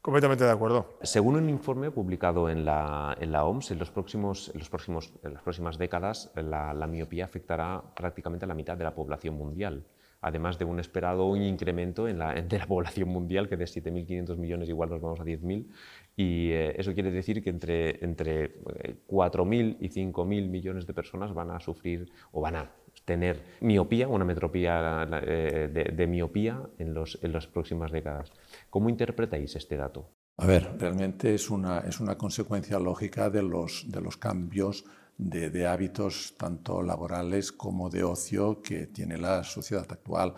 Completamente 0.01 0.45
de 0.45 0.51
acuerdo. 0.51 0.97
Según 1.01 1.35
un 1.35 1.49
informe 1.49 1.91
publicado 1.91 2.49
en 2.49 2.65
la, 2.65 3.15
en 3.19 3.31
la 3.31 3.43
OMS, 3.43 3.71
en, 3.71 3.79
los 3.79 3.91
próximos, 3.91 4.49
en, 4.53 4.59
los 4.59 4.69
próximos, 4.69 5.13
en 5.21 5.33
las 5.33 5.43
próximas 5.43 5.77
décadas 5.77 6.31
la, 6.35 6.73
la, 6.73 6.87
miopía 6.87 7.25
afectará 7.25 7.83
prácticamente 7.95 8.45
a 8.45 8.47
la 8.47 8.55
mitad 8.55 8.77
de 8.77 8.83
la 8.83 8.95
población 8.95 9.35
mundial, 9.35 9.85
además 10.21 10.59
de 10.59 10.65
un 10.65 10.79
esperado 10.79 11.35
incremento 11.35 12.07
en 12.07 12.19
la, 12.19 12.33
de 12.33 12.57
la 12.57 12.67
población 12.67 13.09
mundial, 13.09 13.49
que 13.49 13.57
de 13.57 13.65
7.500 13.65 14.37
millones 14.37 14.69
igual 14.69 14.89
nos 14.89 15.01
vamos 15.01 15.19
a 15.19 15.23
10.000, 15.23 15.67
y 16.15 16.51
eh, 16.51 16.75
eso 16.77 16.93
quiere 16.93 17.11
decir 17.11 17.43
que 17.43 17.49
entre, 17.49 18.03
entre 18.03 18.61
4.000 19.07 19.71
eh, 19.73 19.77
y 19.79 19.89
5.000 19.89 20.49
millones 20.49 20.85
de 20.85 20.93
personas 20.93 21.33
van 21.33 21.51
a 21.51 21.59
sufrir 21.59 22.11
o 22.31 22.41
van 22.41 22.55
a 22.55 22.71
tener 23.05 23.41
miopía, 23.61 24.07
una 24.07 24.25
metropía 24.25 25.07
eh, 25.23 25.69
de, 25.73 25.83
de, 25.85 26.07
miopía 26.07 26.61
en, 26.77 26.93
los, 26.93 27.17
en 27.23 27.33
las 27.33 27.47
próximas 27.47 27.91
décadas. 27.91 28.31
¿Cómo 28.69 28.89
interpretáis 28.89 29.55
este 29.55 29.75
dato? 29.75 30.09
A 30.37 30.45
ver, 30.45 30.75
realmente 30.77 31.33
es 31.33 31.49
una, 31.49 31.79
es 31.79 31.99
una 31.99 32.17
consecuencia 32.17 32.79
lógica 32.79 33.29
de 33.29 33.43
los, 33.43 33.85
de 33.89 34.01
los 34.01 34.17
cambios 34.17 34.85
de, 35.17 35.67
hábitos 35.67 36.35
tanto 36.37 36.81
laborales 36.81 37.51
como 37.51 37.89
de 37.89 38.03
ocio 38.03 38.61
que 38.61 38.87
tiene 38.87 39.17
la 39.17 39.43
sociedad 39.43 39.85
actual. 39.89 40.33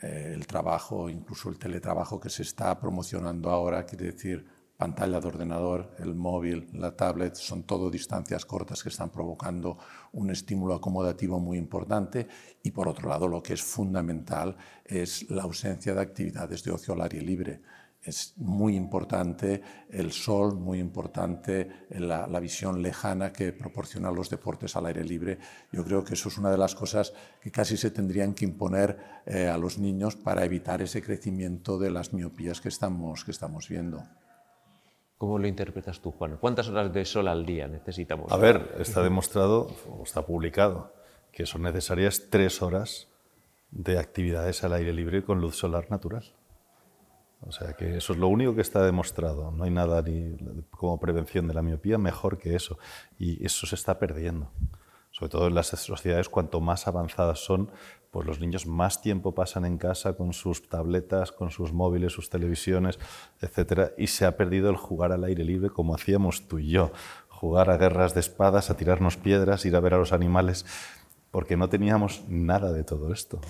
Eh, 0.00 0.32
el 0.34 0.46
trabajo, 0.46 1.08
incluso 1.08 1.48
el 1.48 1.58
teletrabajo 1.58 2.18
que 2.18 2.30
se 2.30 2.42
está 2.42 2.78
promocionando 2.78 3.50
ahora, 3.50 3.84
quiere 3.84 4.06
decir 4.12 4.46
pantalla 4.82 5.20
de 5.20 5.28
ordenador, 5.28 5.94
el 6.00 6.16
móvil, 6.16 6.68
la 6.72 6.96
tablet, 6.96 7.36
son 7.36 7.62
todo 7.62 7.88
distancias 7.88 8.44
cortas 8.44 8.82
que 8.82 8.88
están 8.88 9.10
provocando 9.10 9.78
un 10.12 10.28
estímulo 10.30 10.74
acomodativo 10.74 11.38
muy 11.38 11.56
importante 11.56 12.26
y 12.64 12.72
por 12.72 12.88
otro 12.88 13.08
lado 13.08 13.28
lo 13.28 13.40
que 13.40 13.52
es 13.52 13.62
fundamental 13.62 14.56
es 14.84 15.30
la 15.30 15.42
ausencia 15.42 15.94
de 15.94 16.00
actividades 16.00 16.64
de 16.64 16.72
ocio 16.72 16.94
al 16.94 17.02
aire 17.02 17.20
libre. 17.20 17.62
Es 18.04 18.34
muy 18.36 18.74
importante 18.74 19.62
el 19.88 20.10
sol, 20.10 20.56
muy 20.56 20.80
importante 20.80 21.86
la, 21.90 22.26
la, 22.26 22.40
visión 22.40 22.82
lejana 22.82 23.32
que 23.32 23.52
proporcionan 23.52 24.14
los 24.14 24.28
deportes 24.28 24.74
al 24.74 24.86
aire 24.86 25.04
libre. 25.04 25.38
Yo 25.70 25.84
creo 25.84 26.02
que 26.04 26.14
eso 26.14 26.28
es 26.28 26.36
una 26.36 26.50
de 26.50 26.58
las 26.58 26.74
cosas 26.74 27.12
que 27.40 27.52
casi 27.52 27.76
se 27.76 27.92
tendrían 27.92 28.34
que 28.34 28.44
imponer 28.44 28.98
eh, 29.24 29.46
a 29.46 29.56
los 29.56 29.78
niños 29.78 30.16
para 30.16 30.44
evitar 30.44 30.82
ese 30.82 31.00
crecimiento 31.00 31.78
de 31.78 31.92
las 31.92 32.12
miopías 32.12 32.60
que 32.60 32.68
estamos, 32.68 33.24
que 33.24 33.30
estamos 33.30 33.68
viendo. 33.68 34.02
¿Cómo 35.16 35.38
lo 35.38 35.46
interpretas 35.46 36.00
tú, 36.00 36.10
Juan? 36.10 36.38
¿Cuántas 36.38 36.68
horas 36.68 36.92
de 36.92 37.04
sol 37.04 37.28
al 37.28 37.46
día 37.46 37.68
necesitamos? 37.68 38.32
A 38.32 38.36
ver, 38.36 38.74
está 38.80 39.04
demostrado, 39.04 39.70
o 39.88 40.02
está 40.02 40.26
publicado, 40.26 40.92
que 41.30 41.46
son 41.46 41.62
necesarias 41.62 42.24
tres 42.28 42.60
horas 42.62 43.06
de 43.70 44.00
actividades 44.00 44.64
al 44.64 44.72
aire 44.72 44.92
libre 44.92 45.22
con 45.22 45.40
luz 45.40 45.56
solar 45.56 45.88
natural. 45.88 46.24
O 47.46 47.52
sea 47.52 47.74
que 47.74 47.96
eso 47.96 48.12
es 48.12 48.18
lo 48.18 48.28
único 48.28 48.54
que 48.54 48.60
está 48.60 48.84
demostrado. 48.84 49.50
No 49.50 49.64
hay 49.64 49.70
nada 49.70 50.02
ni 50.02 50.36
como 50.70 50.98
prevención 50.98 51.48
de 51.48 51.54
la 51.54 51.62
miopía 51.62 51.98
mejor 51.98 52.38
que 52.38 52.54
eso. 52.54 52.78
Y 53.18 53.44
eso 53.44 53.66
se 53.66 53.74
está 53.74 53.98
perdiendo 53.98 54.50
sobre 55.12 55.30
todo 55.30 55.46
en 55.46 55.54
las 55.54 55.68
sociedades, 55.68 56.28
cuanto 56.28 56.60
más 56.60 56.88
avanzadas 56.88 57.38
son, 57.38 57.70
pues 58.10 58.26
los 58.26 58.40
niños 58.40 58.66
más 58.66 59.02
tiempo 59.02 59.34
pasan 59.34 59.66
en 59.66 59.76
casa 59.76 60.14
con 60.14 60.32
sus 60.32 60.68
tabletas, 60.68 61.32
con 61.32 61.50
sus 61.50 61.72
móviles, 61.72 62.12
sus 62.12 62.30
televisiones, 62.30 62.98
etcétera, 63.40 63.92
y 63.98 64.06
se 64.06 64.24
ha 64.24 64.36
perdido 64.36 64.70
el 64.70 64.76
jugar 64.76 65.12
al 65.12 65.24
aire 65.24 65.44
libre 65.44 65.70
como 65.70 65.94
hacíamos 65.94 66.48
tú 66.48 66.58
y 66.58 66.70
yo, 66.70 66.92
jugar 67.28 67.70
a 67.70 67.76
guerras 67.76 68.14
de 68.14 68.20
espadas, 68.20 68.70
a 68.70 68.76
tirarnos 68.76 69.18
piedras, 69.18 69.66
ir 69.66 69.76
a 69.76 69.80
ver 69.80 69.94
a 69.94 69.98
los 69.98 70.12
animales, 70.12 70.64
porque 71.30 71.56
no 71.56 71.68
teníamos 71.68 72.24
nada 72.28 72.72
de 72.72 72.82
todo 72.82 73.12
esto. 73.12 73.40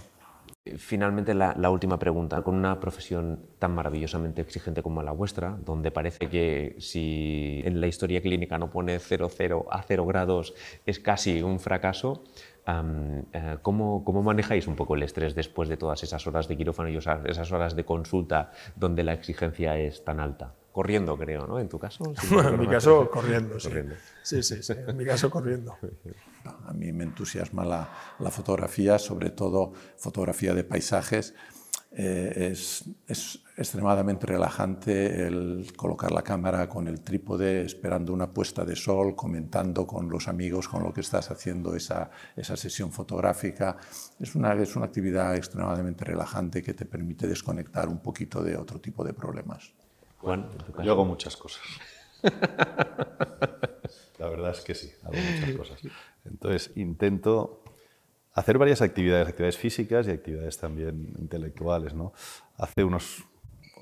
Finalmente, 0.77 1.35
la, 1.35 1.57
la, 1.59 1.71
última 1.71 1.99
pregunta. 1.99 2.41
Con 2.43 2.55
una 2.55 2.79
profesión 2.79 3.47
tan 3.59 3.75
maravillosamente 3.75 4.43
exigente 4.43 4.81
como 4.81 5.03
la 5.03 5.11
vuestra, 5.11 5.59
donde 5.65 5.91
parece 5.91 6.29
que 6.29 6.77
si 6.79 7.61
en 7.65 7.81
la 7.81 7.89
historia 7.89 8.23
clínica 8.23 8.59
no 8.59 8.71
pone 8.71 9.01
0,0 9.01 9.67
a 9.69 9.83
0 9.83 10.07
grados 10.07 10.55
es 10.87 11.01
casi 11.01 11.43
un 11.43 11.59
fracaso, 11.59 12.23
um, 12.69 13.19
uh, 13.19 13.59
¿cómo, 13.61 14.05
¿cómo, 14.05 14.23
manejáis 14.23 14.69
un 14.69 14.77
poco 14.77 14.95
el 14.95 15.03
estrés 15.03 15.35
después 15.35 15.69
de 15.69 15.77
todas 15.77 16.05
esas 16.05 16.25
horas 16.29 16.47
de 16.47 16.57
quirófano 16.57 16.91
y 16.91 16.97
esas 16.97 17.51
horas 17.51 17.75
de 17.75 17.85
consulta 17.85 18.53
donde 18.77 19.03
la 19.03 19.15
exigencia 19.15 19.77
es 19.77 20.05
tan 20.05 20.21
alta? 20.21 20.55
Corriendo, 20.71 21.19
creo, 21.19 21.45
¿no? 21.49 21.59
En 21.59 21.69
tu 21.69 21.81
caso. 21.81 22.05
Si 22.21 22.35
en 22.39 22.61
mi 22.61 22.69
caso, 22.69 23.11
corriendo, 23.13 23.59
sí. 23.59 23.67
corriendo. 23.67 23.95
Sí, 24.23 24.45
sí, 24.45 24.63
sí. 24.63 24.75
En 24.87 24.97
mi 24.97 25.05
caso, 25.05 25.29
corriendo. 25.29 25.77
A 26.45 26.73
mí 26.73 26.93
me 26.93 27.05
entusiasma 27.05 27.65
la, 27.65 27.91
la 28.19 28.31
fotografía, 28.31 28.99
sobre 28.99 29.31
todo 29.31 29.73
fotografía 29.97 30.55
de 30.55 30.65
paisajes. 30.65 31.35
Eh, 31.95 32.49
es, 32.53 32.85
es, 33.07 33.43
extremadamente 33.55 34.27
relajante 34.27 35.27
el 35.27 35.75
colocar 35.77 36.11
la 36.11 36.23
cámara 36.23 36.67
con 36.69 36.89
el 36.89 37.03
trípode, 37.03 37.67
esperando 37.67 38.15
una 38.15 38.33
puesta 38.33 38.65
de 38.65 38.75
sol, 38.75 39.15
comentando 39.15 39.87
con 39.87 40.09
los 40.09 40.27
amigos 40.27 40.69
con 40.69 40.83
lo 40.83 40.93
que 40.93 41.03
estás 41.03 41.31
haciendo 41.31 41.77
esa, 41.77 42.11
esa 42.35 42.57
sesión 42.57 42.91
fotográfica. 42.93 43.77
Es 44.19 44.35
una, 44.35 44.55
es 44.55 44.75
una 44.75 44.87
actividad 44.87 45.37
extremadamente 45.37 46.03
relajante 46.05 46.63
que 46.63 46.73
te 46.73 46.87
permite 46.87 47.27
desconectar 47.27 47.89
un 47.89 47.99
poquito 47.99 48.43
de 48.43 48.57
otro 48.57 48.81
tipo 48.81 49.05
de 49.05 49.13
problemas. 49.13 49.75
Juan, 50.19 50.49
yo 50.83 50.93
hago 50.93 51.05
muchas 51.05 51.37
cosas. 51.37 51.63
La 54.23 54.29
verdad 54.29 54.53
es 54.53 54.61
que 54.61 54.77
sí, 54.77 54.89
hago 55.03 55.17
muchas 55.17 55.51
cosas. 55.57 55.81
Entonces, 56.25 56.71
intento 56.77 57.65
hacer 58.35 58.57
varias 58.57 58.81
actividades, 58.81 59.27
actividades 59.27 59.59
físicas 59.59 60.07
y 60.07 60.13
actividades 60.13 60.59
también 60.59 61.13
intelectuales. 61.19 61.93
¿no? 61.93 62.13
Hace 62.57 62.85
unos 62.85 63.25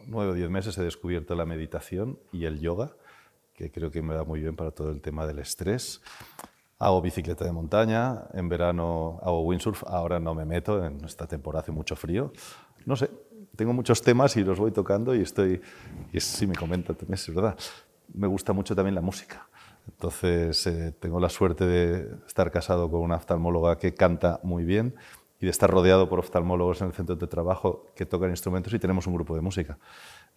nueve 0.06 0.30
o 0.30 0.34
diez 0.34 0.48
meses 0.48 0.78
he 0.78 0.82
descubierto 0.82 1.34
la 1.34 1.44
meditación 1.44 2.18
y 2.32 2.46
el 2.46 2.58
yoga, 2.58 2.92
que 3.52 3.70
creo 3.70 3.90
que 3.90 4.00
me 4.00 4.14
da 4.14 4.24
muy 4.24 4.40
bien 4.40 4.56
para 4.56 4.70
todo 4.70 4.88
el 4.90 5.02
tema 5.02 5.26
del 5.26 5.40
estrés. 5.40 6.00
Hago 6.78 7.02
bicicleta 7.02 7.44
de 7.44 7.52
montaña, 7.52 8.22
en 8.32 8.48
verano 8.48 9.20
hago 9.22 9.42
windsurf, 9.42 9.84
ahora 9.86 10.18
no 10.20 10.34
me 10.34 10.46
meto, 10.46 10.82
en 10.82 11.04
esta 11.04 11.26
temporada 11.26 11.60
hace 11.60 11.72
mucho 11.72 11.96
frío. 11.96 12.32
No 12.86 12.96
sé, 12.96 13.10
tengo 13.56 13.74
muchos 13.74 14.00
temas 14.00 14.34
y 14.38 14.42
los 14.42 14.58
voy 14.58 14.70
tocando 14.70 15.14
y 15.14 15.20
estoy, 15.20 15.60
y 16.14 16.20
sí 16.20 16.46
me 16.46 16.54
comenta 16.54 16.94
también, 16.94 17.16
es 17.16 17.34
verdad, 17.34 17.58
me 18.14 18.26
gusta 18.26 18.54
mucho 18.54 18.74
también 18.74 18.94
la 18.94 19.02
música. 19.02 19.49
Entonces, 19.90 20.66
eh, 20.66 20.92
tengo 20.98 21.20
la 21.20 21.28
suerte 21.28 21.66
de 21.66 22.08
estar 22.26 22.50
casado 22.50 22.90
con 22.90 23.00
una 23.00 23.16
oftalmóloga 23.16 23.76
que 23.76 23.94
canta 23.94 24.40
muy 24.42 24.64
bien 24.64 24.94
y 25.40 25.46
de 25.46 25.50
estar 25.50 25.70
rodeado 25.70 26.08
por 26.08 26.18
oftalmólogos 26.18 26.80
en 26.80 26.88
el 26.88 26.92
centro 26.92 27.16
de 27.16 27.26
trabajo 27.26 27.86
que 27.94 28.06
tocan 28.06 28.30
instrumentos 28.30 28.72
y 28.72 28.78
tenemos 28.78 29.06
un 29.06 29.14
grupo 29.14 29.34
de 29.34 29.40
música. 29.40 29.78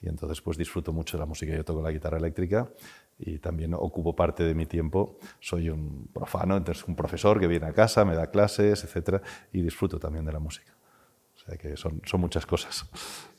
Y 0.02 0.10
entonces, 0.10 0.42
pues 0.42 0.58
disfruto 0.58 0.92
mucho 0.92 1.18
de 1.18 1.22
la 1.22 1.26
música. 1.26 1.56
Yo 1.56 1.64
toco 1.64 1.82
la 1.82 1.92
guitarra 1.92 2.18
eléctrica 2.18 2.70
y 3.20 3.38
también 3.40 3.74
ocupo 3.74 4.16
parte 4.16 4.44
de 4.44 4.56
mi 4.56 4.66
tiempo. 4.66 5.18
Soy 5.40 5.70
un 5.70 6.08
profano, 6.14 6.58
entonces 6.58 6.86
un 6.88 6.96
profesor 6.96 7.40
que 7.40 7.48
viene 7.48 7.68
a 7.68 7.74
casa, 7.74 8.04
me 8.06 8.16
da 8.16 8.28
clases, 8.28 8.84
etcétera, 8.84 9.22
y 9.52 9.62
disfruto 9.62 10.00
también 10.00 10.26
de 10.26 10.34
la 10.34 10.40
música. 10.40 10.74
O 11.44 11.46
sea 11.46 11.58
que 11.58 11.76
son, 11.76 12.02
son 12.06 12.22
muchas 12.22 12.46
cosas. 12.46 12.90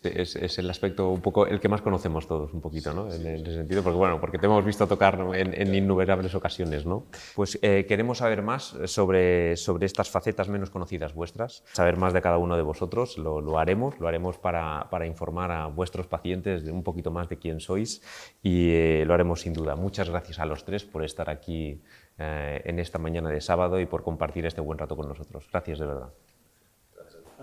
Es, 0.02 0.36
es, 0.36 0.58
el 0.58 0.68
aspecto 0.68 1.08
un 1.08 1.22
poco 1.22 1.46
el 1.46 1.58
que 1.58 1.70
más 1.70 1.80
conocemos 1.80 2.28
todos, 2.28 2.52
un 2.52 2.60
poquito, 2.60 2.92
¿no? 2.92 3.10
En, 3.10 3.26
en 3.26 3.40
ese 3.40 3.54
sentido, 3.54 3.82
porque 3.82 3.96
bueno, 3.96 4.20
porque 4.20 4.38
te 4.38 4.44
hemos 4.44 4.62
visto 4.62 4.86
tocar 4.86 5.18
en, 5.34 5.54
en 5.58 5.74
innumerables 5.74 6.34
ocasiones, 6.34 6.84
¿no? 6.84 7.06
Pues 7.34 7.58
eh, 7.62 7.86
queremos 7.88 8.18
saber 8.18 8.42
más 8.42 8.76
sobre, 8.84 9.56
sobre 9.56 9.86
estas 9.86 10.10
facetas 10.10 10.50
menos 10.50 10.68
conocidas 10.68 11.14
vuestras, 11.14 11.64
saber 11.72 11.96
más 11.96 12.12
de 12.12 12.20
cada 12.20 12.36
uno 12.36 12.56
de 12.56 12.62
vosotros, 12.62 13.16
lo, 13.16 13.40
lo 13.40 13.58
haremos, 13.58 13.98
lo 13.98 14.06
haremos 14.06 14.36
para, 14.36 14.88
para, 14.90 15.06
informar 15.06 15.50
a 15.50 15.66
vuestros 15.68 16.06
pacientes 16.06 16.62
de 16.62 16.72
un 16.72 16.82
poquito 16.82 17.10
más 17.10 17.30
de 17.30 17.38
quién 17.38 17.60
sois 17.60 18.02
y 18.42 18.72
eh, 18.72 19.04
lo 19.06 19.14
haremos 19.14 19.40
sin 19.40 19.54
duda. 19.54 19.76
Muchas 19.76 20.10
gracias 20.10 20.38
a 20.38 20.44
los 20.44 20.66
tres 20.66 20.84
por 20.84 21.02
estar 21.02 21.30
aquí 21.30 21.80
eh, 22.18 22.60
en 22.66 22.78
esta 22.78 22.98
mañana 22.98 23.30
de 23.30 23.40
sábado 23.40 23.80
y 23.80 23.86
por 23.86 24.02
compartir 24.02 24.44
este 24.44 24.60
buen 24.60 24.78
rato 24.78 24.94
con 24.94 25.08
nosotros. 25.08 25.48
Gracias 25.50 25.78
de 25.78 25.86
verdad. 25.86 26.10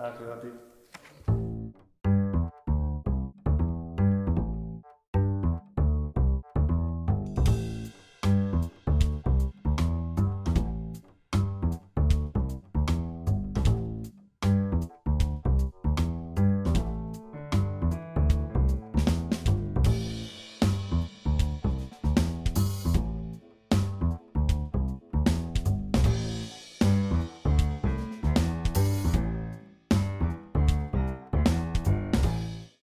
Gracias 0.02 0.30
a 0.30 0.40
ti. 0.42 0.71